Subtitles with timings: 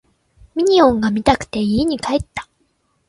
[0.55, 2.49] ミニオンが見たくて家に帰った